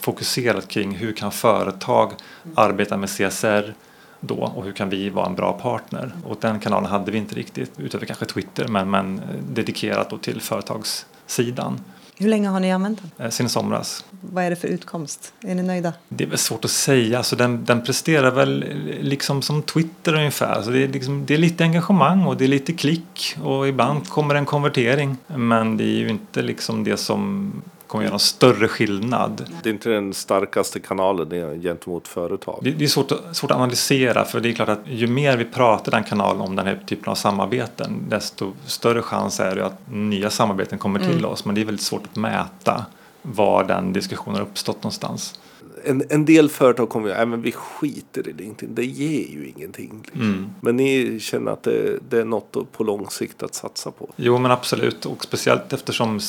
[0.00, 2.12] fokuserat kring hur kan företag
[2.54, 3.74] arbeta med CSR
[4.20, 6.12] då och hur kan vi vara en bra partner?
[6.26, 10.40] Och den kanalen hade vi inte riktigt, utöver kanske Twitter, men, men eh, dedikerat till
[10.40, 11.80] företagssidan
[12.22, 13.26] Hur länge har ni använt den?
[13.26, 14.04] eh, sen i somras.
[14.20, 15.32] Vad är det för utkomst?
[15.40, 15.92] Är ni nöjda?
[16.08, 17.18] Det är väl svårt att säga.
[17.18, 18.64] Alltså den, den presterar väl
[19.00, 20.52] liksom som Twitter ungefär.
[20.52, 24.08] Alltså det, är liksom, det är lite engagemang och det är lite klick och ibland
[24.08, 25.16] kommer en konvertering.
[25.26, 27.52] Men det är ju inte liksom det som
[27.92, 29.50] kommer göra någon större skillnad.
[29.62, 32.58] Det är inte den starkaste kanalen det- gentemot företag.
[32.62, 35.36] Det, det är svårt att, svårt att analysera för det är klart att ju mer
[35.36, 39.66] vi pratar den kanalen om den här typen av samarbeten desto större chans är det
[39.66, 41.44] att nya samarbeten kommer till oss.
[41.44, 42.84] Men det är väldigt svårt att mäta
[43.22, 45.38] var den diskussionen har uppstått någonstans.
[45.84, 49.52] En, en del företag kommer ju, nej men vi skiter i LinkedIn, det ger ju
[49.56, 50.00] ingenting.
[50.04, 50.54] Liksom.
[50.60, 54.08] Men ni känner att det, det är något att- på lång sikt att satsa på?
[54.16, 56.20] Jo men absolut och speciellt eftersom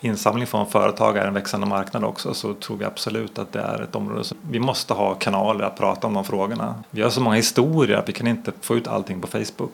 [0.00, 3.82] insamling från företag är en växande marknad också så tror vi absolut att det är
[3.82, 6.74] ett område som vi måste ha kanaler att prata om de frågorna.
[6.90, 9.72] Vi har så många historier att vi kan inte få ut allting på Facebook.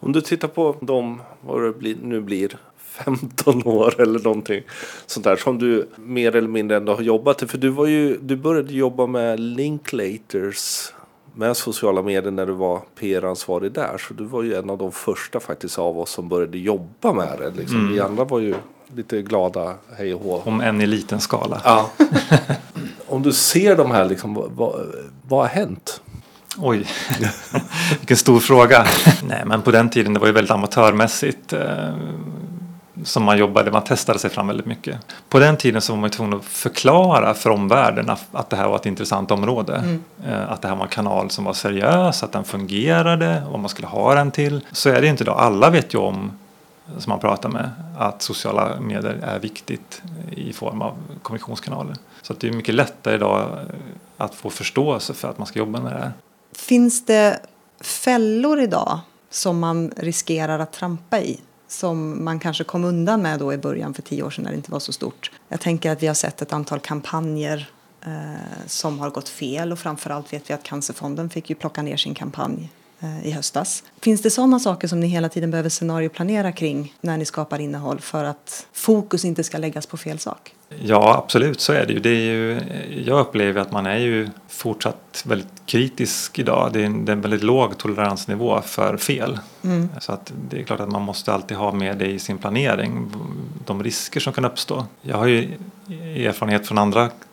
[0.00, 2.56] Om du tittar på de, vad det blir, nu blir,
[2.92, 4.62] 15 år eller någonting
[5.06, 7.46] sånt där som du mer eller mindre ändå har jobbat i.
[7.46, 10.92] För du, var ju, du började jobba med Linklaters
[11.34, 13.98] med sociala medier när du var PR-ansvarig där.
[13.98, 17.38] Så du var ju en av de första faktiskt av oss som började jobba med
[17.38, 17.50] det.
[17.50, 17.92] Liksom.
[17.92, 18.54] Vi andra var ju
[18.96, 20.42] lite glada, hej och hå.
[20.44, 21.60] Om än i liten skala.
[21.64, 21.90] Ja.
[23.06, 24.86] Om du ser de här, liksom, vad, vad,
[25.28, 26.02] vad har hänt?
[26.58, 26.86] Oj,
[27.98, 28.86] vilken stor fråga.
[29.28, 31.52] Nej men på den tiden det var ju väldigt amatörmässigt.
[33.02, 34.98] Eh, som man jobbade, man testade sig fram väldigt mycket.
[35.28, 38.68] På den tiden så var man tvungen att förklara för omvärlden att, att det här
[38.68, 39.76] var ett intressant område.
[39.76, 40.02] Mm.
[40.48, 43.88] Att det här var en kanal som var seriös, att den fungerade, vad man skulle
[43.88, 44.66] ha den till.
[44.72, 45.38] Så är det inte idag.
[45.38, 46.32] Alla vet ju om
[46.98, 51.96] som man pratar med att sociala medier är viktigt i form av kommunikationskanaler.
[52.22, 53.58] Så det är mycket lättare idag
[54.16, 56.12] att få förståelse för att man ska jobba med det här.
[56.52, 57.40] Finns det
[57.80, 61.40] fällor idag som man riskerar att trampa i?
[61.72, 64.56] Som man kanske kom undan med då i början för tio år sedan när det
[64.56, 65.30] inte var så stort.
[65.48, 67.70] Jag tänker att vi har sett ett antal kampanjer
[68.06, 71.96] eh, som har gått fel och framförallt vet vi att Cancerfonden fick ju plocka ner
[71.96, 72.70] sin kampanj
[73.22, 73.84] i höstas.
[74.00, 78.00] Finns det sådana saker som ni hela tiden behöver scenarioplanera kring när ni skapar innehåll
[78.00, 80.54] för att fokus inte ska läggas på fel sak?
[80.80, 81.98] Ja, absolut så är det ju.
[81.98, 82.60] Det är ju
[83.06, 86.70] jag upplever att man är ju fortsatt väldigt kritisk idag.
[86.72, 89.38] Det är en, det är en väldigt låg toleransnivå för fel.
[89.64, 89.88] Mm.
[90.00, 93.12] Så att det är klart att man måste alltid ha med det i sin planering.
[93.66, 94.86] De risker som kan uppstå.
[95.02, 95.58] Jag har ju
[96.26, 97.31] erfarenhet från andra Eh,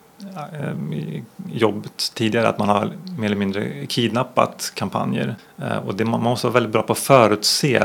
[1.52, 5.36] jobb tidigare att man har mer eller mindre kidnappat kampanjer.
[5.58, 7.84] Eh, och det, man måste vara väldigt bra på att förutse.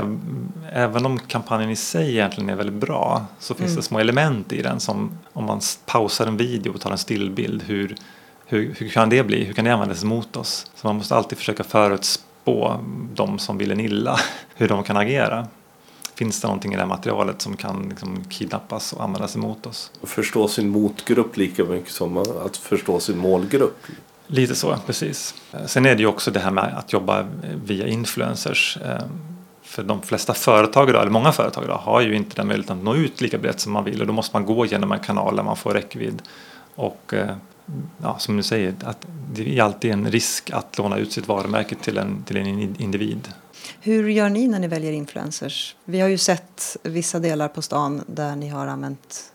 [0.72, 3.76] Även om kampanjen i sig egentligen är väldigt bra så finns mm.
[3.76, 7.62] det små element i den som om man pausar en video och tar en stillbild.
[7.62, 7.96] Hur,
[8.46, 9.44] hur, hur kan det bli?
[9.44, 10.70] Hur kan det användas mot oss?
[10.74, 12.80] Så man måste alltid försöka förutspå
[13.14, 14.18] de som vill en illa,
[14.54, 15.46] hur de kan agera
[16.14, 19.90] finns det någonting i det här materialet som kan liksom kidnappas och användas emot oss.
[20.02, 23.86] Förstå sin motgrupp lika mycket som att förstå sin målgrupp.
[24.26, 25.34] Lite så, precis.
[25.66, 27.26] Sen är det ju också det här med att jobba
[27.64, 28.78] via influencers.
[28.84, 29.04] Eh,
[29.62, 32.84] för de flesta företag idag, eller många företag idag, har ju inte den möjligheten att
[32.84, 35.36] nå ut lika brett som man vill och då måste man gå genom en kanal
[35.36, 36.22] där man får räckvidd.
[36.74, 37.36] Och eh,
[38.02, 41.74] ja, som du säger, att det är alltid en risk att låna ut sitt varumärke
[41.74, 43.28] till en, till en individ.
[43.80, 45.76] Hur gör ni när ni väljer influencers?
[45.84, 49.32] Vi har ju sett vissa delar på stan där ni har använt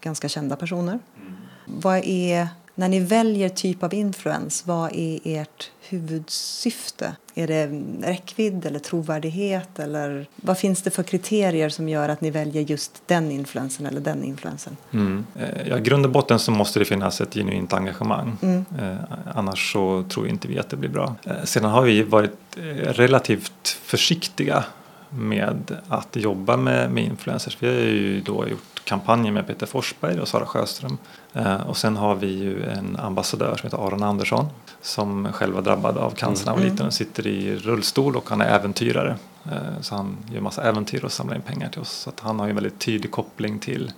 [0.00, 0.98] ganska kända personer.
[1.16, 1.36] Mm.
[1.64, 7.16] Vad är när ni väljer typ av influens, vad är ert huvudsyfte?
[7.34, 7.66] Är det
[8.02, 9.78] räckvidd eller trovärdighet?
[9.78, 14.00] Eller vad finns det för kriterier som gör att ni väljer just den influensen eller
[14.00, 14.76] den influensen?
[14.90, 15.26] Mm.
[15.34, 18.36] Eh, ja, grund och botten så måste det finnas ett genuint engagemang.
[18.42, 18.64] Mm.
[18.80, 18.96] Eh,
[19.34, 21.16] annars så tror inte vi att det blir bra.
[21.24, 24.64] Eh, sedan har vi varit relativt försiktiga
[25.10, 27.56] med att jobba med, med influencers.
[27.60, 30.98] Vi har ju då gjort kampanjer med Peter Forsberg och Sara Sjöström.
[31.32, 34.46] Eh, och sen har vi ju en ambassadör som heter Aron Andersson
[34.82, 36.72] som själv var drabbad av cancer när han var mm.
[36.72, 39.16] liten och sitter i rullstol och han är äventyrare.
[39.44, 41.90] Eh, så han gör massa äventyr och samlar in pengar till oss.
[41.90, 43.92] Så att han har ju en väldigt tydlig koppling till,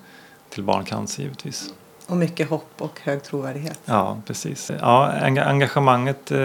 [0.48, 1.72] till barncancer givetvis.
[2.06, 3.80] Och mycket hopp och hög trovärdighet.
[3.84, 4.70] Ja, precis.
[4.80, 6.38] Ja, engagemanget eh,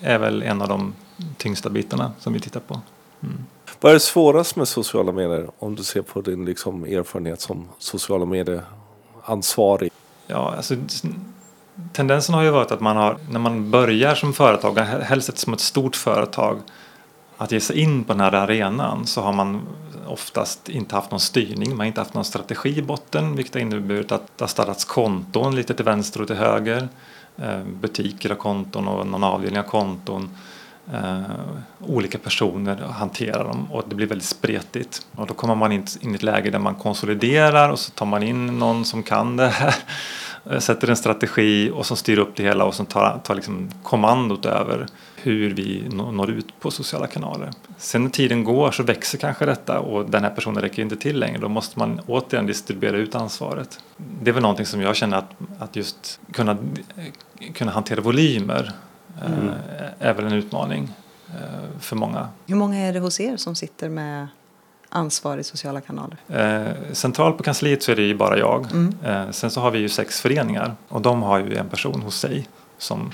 [0.00, 0.94] är väl en av de
[1.36, 2.80] tyngsta bitarna som vi tittar på.
[3.22, 3.44] Mm.
[3.80, 7.68] Vad är det svårast med sociala medier om du ser på din liksom, erfarenhet som
[7.78, 8.62] sociala medier
[9.24, 9.92] ansvarig?
[10.26, 10.76] Ja, alltså,
[11.92, 15.60] tendensen har ju varit att man har, när man börjar som företag, helst som ett
[15.60, 16.58] stort företag,
[17.36, 19.60] att ge sig in på den här arenan så har man
[20.06, 23.60] oftast inte haft någon styrning, man har inte haft någon strategi i botten vilket har
[23.60, 26.88] inneburit att det har startats konton lite till vänster och till höger.
[27.36, 30.30] Eh, butiker har konton och någon avdelning har konton.
[30.92, 31.20] Eh,
[31.80, 35.06] olika personer hanterar dem och det blir väldigt spretigt.
[35.14, 38.06] Och då kommer man in, in i ett läge där man konsoliderar och så tar
[38.06, 39.74] man in någon som kan det här,
[40.50, 43.70] eh, sätter en strategi och som styr upp det hela och som tar, tar liksom
[43.82, 47.50] kommandot över hur vi når ut på sociala kanaler.
[47.76, 51.18] Sen när tiden går så växer kanske detta och den här personen räcker inte till
[51.18, 51.38] längre.
[51.38, 53.80] Då måste man återigen distribuera ut ansvaret.
[53.96, 56.52] Det är väl någonting som jag känner att, att just kunna,
[56.96, 58.72] eh, kunna hantera volymer
[59.26, 59.54] mm.
[59.98, 60.90] är väl en utmaning
[61.28, 62.28] eh, för många.
[62.46, 64.28] Hur många är det hos er som sitter med
[64.88, 66.16] ansvar i sociala kanaler?
[66.28, 68.72] Eh, centralt på kansliet så är det ju bara jag.
[68.72, 68.94] Mm.
[69.04, 72.18] Eh, sen så har vi ju sex föreningar och de har ju en person hos
[72.20, 73.12] sig som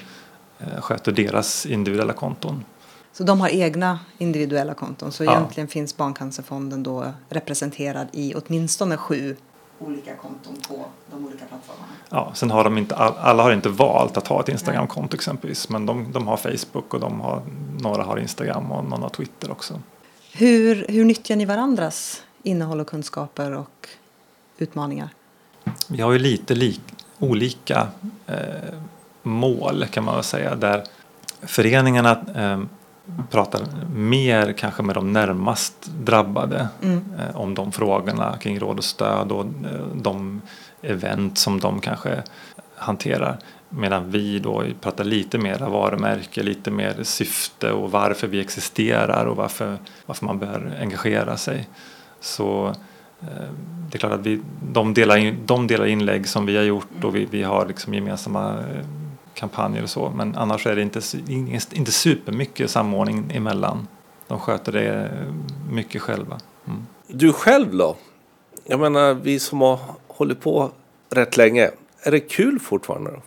[0.59, 2.65] eh, sköter deras individuella konton.
[3.13, 5.33] Så de har egna individuella konton så ja.
[5.33, 9.37] egentligen finns Barncancerfonden då representerad i åtminstone sju
[9.79, 11.93] olika konton på de olika plattformarna.
[12.11, 15.69] Ja, sen har de inte, alla har inte valt att ha ett Instagram-konto exempelvis.
[15.69, 17.43] Men de, de har Facebook och de har,
[17.81, 19.81] några har Instagram och någon har Twitter också.
[20.33, 23.89] Hur, hur nyttjar ni varandras innehåll och kunskaper och
[24.59, 25.09] utmaningar?
[25.89, 26.83] Vi har ju lite lik,
[27.19, 27.89] olika
[28.27, 28.37] eh,
[29.23, 30.55] mål kan man väl säga.
[30.55, 30.85] Där
[31.43, 32.61] föreningarna eh,
[33.31, 33.61] pratar
[33.95, 37.05] mer kanske med de närmast drabbade mm.
[37.19, 40.43] eh, om de frågorna kring råd och stöd och eh, de
[40.83, 42.23] event som de kanske
[42.77, 43.39] hanterar.
[43.69, 49.37] Medan vi då pratar lite mer varumärke, lite mer syfte och varför vi existerar och
[49.37, 51.69] varför, varför man bör engagera sig.
[52.21, 52.75] Så
[53.29, 53.49] Eh,
[53.91, 54.41] det är klart att vi,
[54.73, 57.95] de, delar in, de delar inlägg som vi har gjort och vi, vi har liksom
[57.95, 58.65] gemensamma
[59.35, 60.11] kampanjer och så.
[60.11, 61.01] Men annars är det inte,
[61.73, 63.89] inte supermycket samordning emellan.
[64.29, 65.35] De sköter det eh,
[65.71, 66.41] mycket själva.
[66.67, 66.87] Mm.
[67.07, 67.97] Du själv då?
[68.65, 70.71] Jag menar, vi som har hållit på
[71.11, 71.71] rätt länge.
[72.03, 73.11] Är det kul fortfarande?
[73.11, 73.21] Då?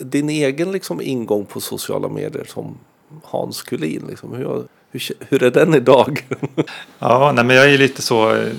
[0.00, 2.78] Din egen liksom ingång på sociala medier som
[3.22, 4.04] Hans Kulin.
[4.08, 6.26] Liksom, hur, hur, hur är den idag?
[6.98, 8.52] ja, nej, men jag är lite så eh,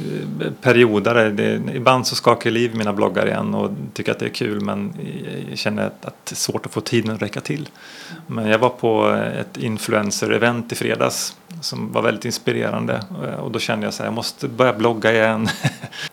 [0.61, 1.29] periodare.
[1.29, 4.29] Det, ibland så skakar jag liv i mina bloggar igen och tycker att det är
[4.29, 4.93] kul men
[5.49, 7.69] jag känner att, att det är svårt att få tiden att räcka till.
[8.27, 9.07] Men jag var på
[9.39, 14.13] ett influencer-event i fredags som var väldigt inspirerande eh, och då kände jag att jag
[14.13, 15.49] måste börja blogga igen.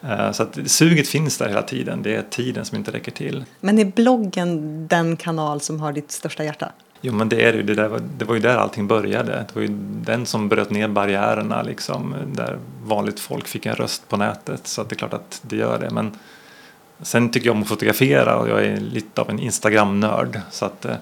[0.02, 2.02] Eh, så att suget finns där hela tiden.
[2.02, 3.44] Det är tiden som inte räcker till.
[3.60, 6.72] Men är bloggen den kanal som har ditt största hjärta?
[7.00, 7.64] Jo men det är det ju.
[7.64, 9.32] Det, där var, det var ju där allting började.
[9.32, 9.68] Det var ju
[10.04, 12.14] den som bröt ner barriärerna liksom.
[12.34, 14.66] Där vanligt folk fick en röst på nätet.
[14.66, 15.90] Så det är klart att det gör det.
[15.90, 16.18] Men
[17.02, 20.40] sen tycker jag om att fotografera och jag är lite av en Instagram-nörd.
[20.50, 20.96] Så att eh,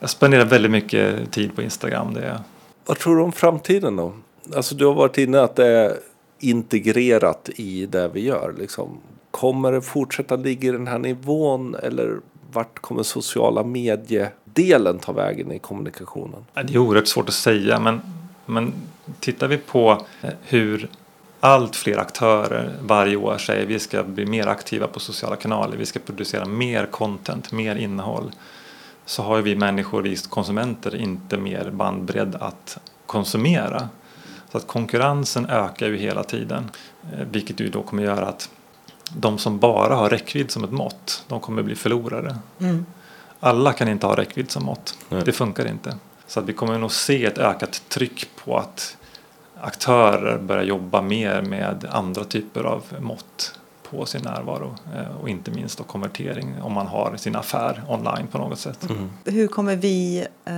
[0.00, 2.14] jag spenderar väldigt mycket tid på Instagram.
[2.14, 2.38] Det är...
[2.86, 4.12] Vad tror du om framtiden då?
[4.56, 5.96] Alltså du har varit inne att det är
[6.38, 8.54] integrerat i det vi gör.
[8.58, 8.98] Liksom.
[9.30, 12.20] Kommer det fortsätta ligga i den här nivån eller
[12.52, 16.44] vart kommer sociala medier mediedelen ta vägen i kommunikationen?
[16.54, 18.00] Det är oerhört svårt att säga men,
[18.46, 18.72] men
[19.20, 20.88] tittar vi på eh, hur
[21.40, 25.76] allt fler aktörer varje år säger att vi ska bli mer aktiva på sociala kanaler,
[25.76, 28.32] vi ska producera mer content, mer innehåll
[29.06, 33.88] så har vi människor, vi konsumenter, inte mer bandbredd att konsumera.
[34.50, 36.70] Så att konkurrensen ökar ju hela tiden
[37.12, 38.50] eh, vilket ju då kommer göra att
[39.16, 42.36] de som bara har räckvidd som ett mått, de kommer bli förlorare.
[42.60, 42.86] Mm.
[43.44, 44.98] Alla kan inte ha räckvidd som mått.
[45.08, 45.22] Nej.
[45.24, 45.96] Det funkar inte.
[46.26, 48.96] Så att vi kommer nog se ett ökat tryck på att
[49.60, 53.58] aktörer börjar jobba mer med andra typer av mått
[53.90, 58.26] på sin närvaro eh, och inte minst då konvertering om man har sin affär online
[58.26, 58.90] på något sätt.
[58.90, 59.10] Mm.
[59.24, 60.54] Hur kommer vi eh,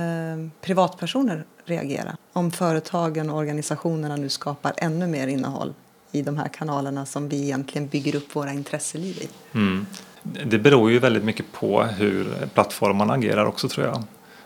[0.61, 5.73] privatpersoner reagera om företagen och organisationerna nu skapar ännu mer innehåll
[6.11, 9.29] i de här kanalerna som vi egentligen bygger upp våra intresseliv i?
[9.53, 9.85] Mm.
[10.23, 14.03] Det beror ju väldigt mycket på hur plattformarna agerar också tror jag.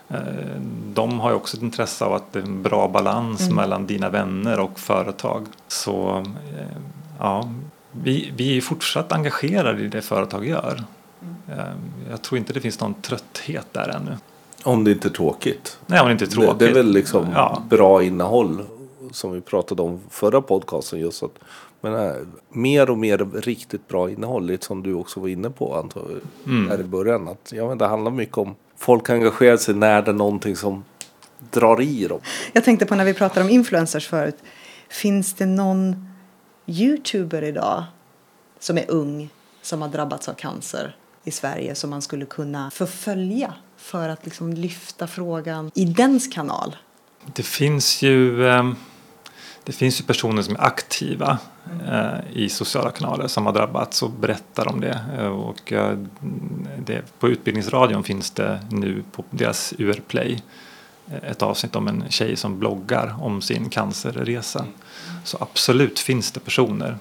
[0.09, 0.61] Eh,
[0.93, 3.55] de har ju också ett intresse av att det är en bra balans mm.
[3.55, 5.45] mellan dina vänner och företag.
[5.67, 6.23] Så
[6.57, 6.77] eh,
[7.19, 7.49] ja,
[7.91, 10.83] vi, vi är fortsatt engagerade i det företag gör.
[11.21, 11.59] Mm.
[11.59, 11.73] Eh,
[12.09, 14.17] jag tror inte det finns någon trötthet där ännu.
[14.63, 15.77] Om det inte är tråkigt.
[15.85, 16.59] Nej, om det inte är tråkigt.
[16.59, 17.63] Det, det är väl liksom ja.
[17.69, 18.65] bra innehåll
[19.11, 21.39] som vi pratade om förra podcasten just att
[21.81, 22.13] men äh,
[22.49, 26.05] mer och mer riktigt bra innehåll, lite som du också var inne på antar
[26.45, 26.69] mm.
[26.69, 27.27] här i början.
[27.27, 30.83] Att, ja, men det handlar mycket om folk engagerar sig när det är någonting som
[31.51, 32.19] drar i dem.
[32.53, 34.37] Jag tänkte på när vi pratade om influencers förut.
[34.89, 36.09] Finns det någon
[36.65, 37.83] youtuber idag
[38.59, 39.29] som är ung
[39.61, 44.53] som har drabbats av cancer i Sverige som man skulle kunna förfölja för att liksom
[44.53, 46.75] lyfta frågan i dens kanal?
[47.33, 48.71] Det finns ju eh,
[49.63, 51.37] det finns ju personer som är aktiva
[51.87, 54.99] eh, i sociala kanaler som har drabbats och berättar om det.
[55.17, 55.97] Eh, och eh,
[56.85, 60.43] det, på Utbildningsradion finns det nu på deras UR-play
[61.07, 64.65] eh, ett avsnitt om en tjej som bloggar om sin cancerresa.
[65.23, 66.97] Så absolut finns det personer.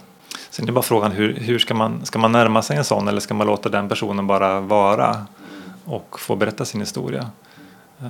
[0.51, 3.09] Sen är det bara frågan hur, hur ska, man, ska man närma sig en sån
[3.09, 5.27] eller ska man låta den personen bara vara
[5.85, 7.31] och få berätta sin historia?
[8.03, 8.09] Eh,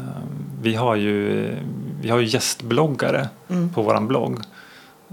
[0.63, 1.57] vi har ju,
[2.01, 3.73] vi har ju gästbloggare mm.
[3.73, 4.41] på vår blogg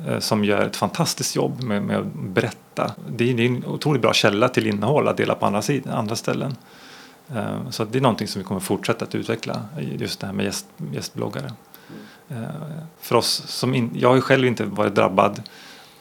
[0.08, 2.92] eh, som gör ett fantastiskt jobb med, med att berätta.
[3.10, 5.88] Det är, det är, en otroligt bra källa till innehåll att dela på andra, sid,
[5.88, 6.56] andra ställen.
[7.36, 10.46] Eh, så det är någonting som vi kommer fortsätta att utveckla, just det här med
[10.46, 11.54] gäst, gästbloggare.
[13.00, 15.42] För oss som in, jag har ju själv inte varit drabbad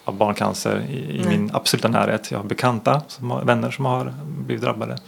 [0.04, 2.30] av barncancer i, i min absoluta närhet.
[2.30, 4.98] Jag har bekanta, som har, vänner som har blivit drabbade.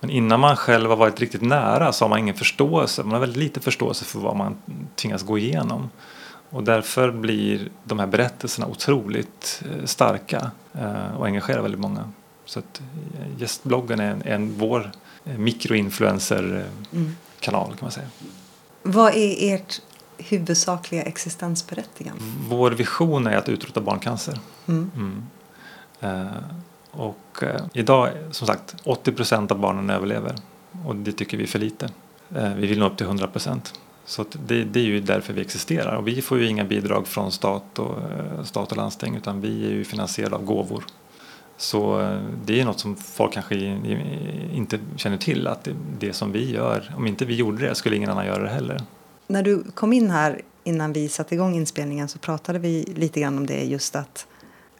[0.00, 3.02] Men innan man själv har varit riktigt nära så har man ingen förståelse.
[3.02, 4.56] Man har väldigt lite förståelse för vad man
[4.96, 5.90] tvingas gå igenom.
[6.50, 12.10] Och därför blir de här berättelserna otroligt eh, starka eh, och engagerar väldigt många.
[12.44, 12.84] Så att eh,
[13.40, 14.90] gästbloggen är en, en vår
[15.24, 18.06] mikroinfluencer-kanal kan man säga.
[18.82, 19.80] Vad är ert
[20.18, 22.22] huvudsakliga existensberättigande?
[22.48, 24.38] Vår vision är att utrota barncancer.
[24.68, 24.90] Mm.
[24.96, 25.26] Mm.
[26.90, 30.34] Och eh, idag, som sagt, 80 procent av barnen överlever.
[30.86, 31.88] Och det tycker vi är för lite.
[32.36, 33.74] Eh, vi vill nå upp till 100 procent.
[34.04, 35.96] Så det, det, är ju därför vi existerar.
[35.96, 39.66] Och vi får ju inga bidrag från stat och, eh, stat och landsting utan vi
[39.66, 40.84] är ju finansierade av gåvor.
[41.56, 43.54] Så eh, det är något som folk kanske
[44.52, 47.96] inte känner till att det, det som vi gör, om inte vi gjorde det skulle
[47.96, 48.80] ingen annan göra det heller.
[49.26, 53.38] När du kom in här innan vi satte igång inspelningen så pratade vi lite grann
[53.38, 54.26] om det just att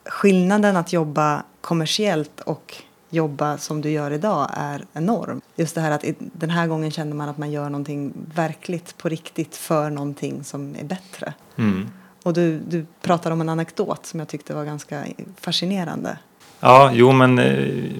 [0.05, 2.75] skillnaden att jobba kommersiellt och
[3.09, 5.41] jobba som du gör idag är enorm.
[5.55, 9.09] Just det här att den här gången känner man att man gör någonting verkligt på
[9.09, 11.33] riktigt för någonting som är bättre.
[11.55, 11.89] Mm.
[12.23, 15.05] Och du, du pratar om en anekdot som jag tyckte var ganska
[15.39, 16.17] fascinerande.
[16.59, 17.91] Ja, jo men eh,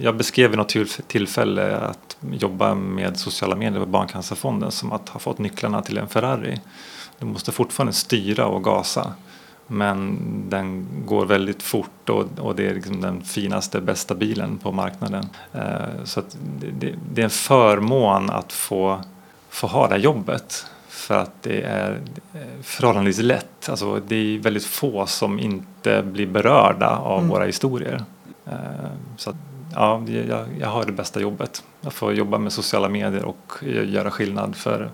[0.00, 5.20] jag beskrev vid något tillfälle att jobba med sociala medier och Barncancerfonden som att ha
[5.20, 6.60] fått nycklarna till en Ferrari.
[7.18, 9.14] Du måste fortfarande styra och gasa.
[9.66, 14.72] Men den går väldigt fort och, och det är liksom den finaste, bästa bilen på
[14.72, 15.26] marknaden.
[15.52, 16.22] Eh, så
[16.58, 19.00] det, det, är en förmån att få,
[19.48, 20.66] få ha det här jobbet.
[20.88, 22.00] För att det är
[22.62, 23.68] förhållandevis lätt.
[23.68, 27.30] Alltså det är väldigt få som inte blir berörda av mm.
[27.30, 28.04] våra historier.
[28.46, 28.54] Eh,
[29.16, 29.36] så att,
[29.74, 31.64] ja, jag, jag har det bästa jobbet.
[31.80, 34.90] Jag får jobba med sociala medier och göra skillnad för,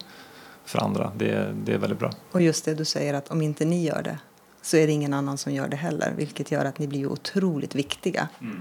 [0.64, 1.12] för andra.
[1.16, 2.11] Det, det är väldigt bra.
[2.33, 4.18] Och just det du säger att om inte ni gör det
[4.62, 6.12] så är det ingen annan som gör det heller.
[6.16, 8.28] Vilket gör att ni blir otroligt viktiga.
[8.40, 8.61] Mm.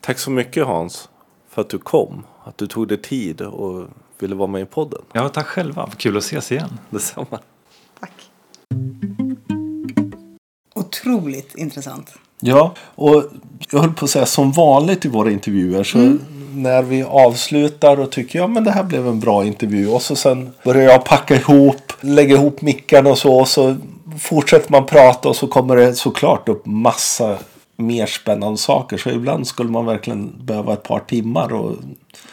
[0.00, 1.08] Tack så mycket Hans
[1.48, 2.24] för att du kom.
[2.44, 3.86] Att du tog dig tid och
[4.18, 5.00] ville vara med i podden.
[5.12, 5.90] Ja, tack själva.
[5.96, 6.78] Kul att ses igen.
[6.90, 7.40] Detsamma.
[8.00, 8.12] Tack.
[10.74, 12.14] Otroligt intressant.
[12.40, 13.24] Ja, och
[13.70, 16.20] jag höll på att säga som vanligt i våra intervjuer så mm.
[16.54, 20.16] när vi avslutar och tycker ja men det här blev en bra intervju och så
[20.16, 23.76] sen börjar jag packa ihop, lägga ihop mickarna och så och så
[24.18, 27.38] fortsätter man prata och så kommer det såklart upp massa
[27.76, 28.96] mer spännande saker.
[28.96, 31.76] Så ibland skulle man verkligen behöva ett par timmar och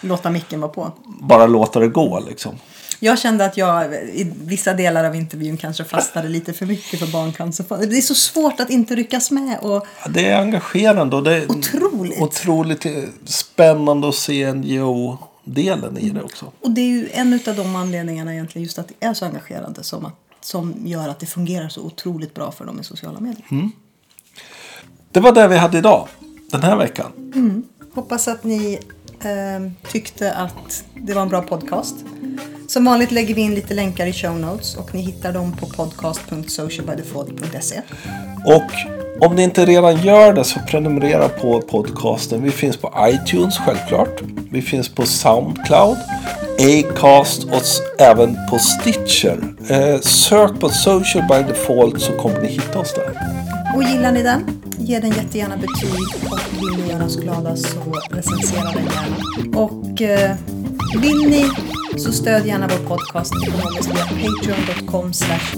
[0.02, 0.92] låta micken vara på.
[1.06, 2.56] Bara låta det gå liksom.
[3.00, 7.08] Jag kände att jag i vissa delar av intervjun kanske fastnade lite för mycket för
[7.08, 7.66] barncancer.
[7.88, 9.60] Det är så svårt att inte ryckas med.
[9.62, 12.86] Och det är engagerande och det är otroligt, otroligt
[13.26, 16.52] spännande att se NGO-delen i det också.
[16.62, 19.84] Och det är ju en av de anledningarna egentligen just att det är så engagerande
[19.84, 20.16] som, att,
[20.46, 23.46] som gör att det fungerar så otroligt bra för dem i sociala medier.
[23.52, 23.72] Mm.
[25.12, 26.08] Det var det vi hade idag,
[26.52, 27.12] den här veckan.
[27.36, 27.64] Mm.
[27.94, 28.80] Hoppas att ni
[29.22, 29.60] eh,
[29.92, 31.96] tyckte att det var en bra podcast.
[32.68, 35.66] Som vanligt lägger vi in lite länkar i show notes och ni hittar dem på
[35.66, 37.82] podcast.socialbydefault.se.
[38.46, 38.72] Och
[39.20, 42.44] om ni inte redan gör det så prenumerera på podcasten.
[42.44, 44.22] Vi finns på iTunes självklart.
[44.52, 45.98] Vi finns på Soundcloud,
[46.60, 47.62] Acast och
[48.02, 49.44] även på Stitcher.
[49.70, 53.12] Eh, sök på Social by Default så kommer ni hitta oss där.
[53.76, 54.62] Och gillar ni den?
[54.78, 57.78] Ge den jättegärna betyg och vill ni göra oss glada så
[58.10, 59.60] recensera den gärna.
[59.60, 60.36] Och eh,
[61.02, 61.46] vill ni
[61.98, 65.14] så stöd gärna vår podcast ekonomiskt via patreon.com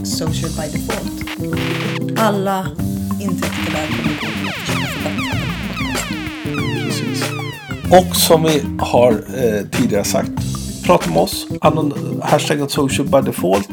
[0.05, 1.11] socialbydefault.
[2.17, 2.67] Alla
[3.25, 3.87] intäkter där
[6.85, 7.23] Precis.
[7.91, 10.31] Och som vi har eh, tidigare sagt
[10.85, 11.47] prata med oss.
[12.21, 13.69] Hashtaggen social by default.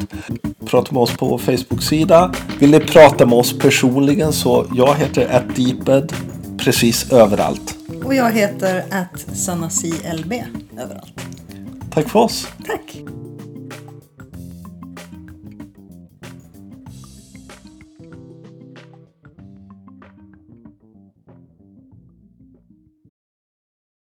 [0.65, 2.33] Prata med oss på Facebook-sida.
[2.59, 6.13] Vill ni prata med oss personligen så jag heter atdeeped
[6.57, 7.75] precis överallt.
[8.03, 9.25] Och jag heter att
[10.77, 11.13] överallt.
[11.93, 12.47] Tack för oss.
[12.67, 13.03] Tack.